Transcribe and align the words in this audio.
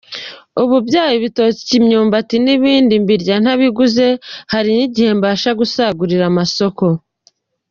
Ubu 0.61 0.75
byaba 0.87 1.13
ibitoki, 1.19 1.71
imyumbati 1.79 2.35
n’ibindi 2.45 2.93
mbirya 3.03 3.35
ntabiguze, 3.43 4.07
hari 4.51 4.69
n’igihe 4.77 5.11
mbasha 5.17 5.49
gusagurira 5.59 6.23
amasoko”. 6.31 6.85